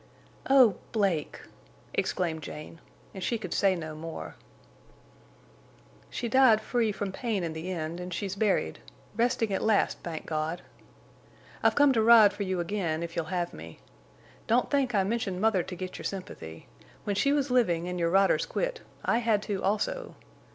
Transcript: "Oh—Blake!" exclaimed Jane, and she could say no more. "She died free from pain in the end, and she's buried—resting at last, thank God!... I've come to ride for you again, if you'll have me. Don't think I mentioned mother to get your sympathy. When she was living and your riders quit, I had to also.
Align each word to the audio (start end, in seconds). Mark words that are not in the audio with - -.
"Oh—Blake!" 0.49 1.41
exclaimed 1.93 2.41
Jane, 2.41 2.81
and 3.13 3.23
she 3.23 3.37
could 3.37 3.53
say 3.53 3.75
no 3.75 3.93
more. 3.93 4.33
"She 6.09 6.27
died 6.27 6.59
free 6.59 6.91
from 6.91 7.11
pain 7.11 7.43
in 7.43 7.53
the 7.53 7.69
end, 7.71 7.99
and 7.99 8.11
she's 8.11 8.35
buried—resting 8.35 9.53
at 9.53 9.61
last, 9.61 9.99
thank 9.99 10.25
God!... 10.25 10.63
I've 11.61 11.75
come 11.75 11.93
to 11.93 12.01
ride 12.01 12.33
for 12.33 12.41
you 12.41 12.59
again, 12.59 13.03
if 13.03 13.15
you'll 13.15 13.25
have 13.25 13.53
me. 13.53 13.77
Don't 14.47 14.71
think 14.71 14.95
I 14.95 15.03
mentioned 15.03 15.39
mother 15.39 15.61
to 15.61 15.75
get 15.75 15.99
your 15.99 16.05
sympathy. 16.05 16.65
When 17.03 17.15
she 17.15 17.31
was 17.31 17.51
living 17.51 17.87
and 17.87 17.99
your 17.99 18.09
riders 18.09 18.47
quit, 18.47 18.81
I 19.05 19.19
had 19.19 19.43
to 19.43 19.61
also. 19.61 20.15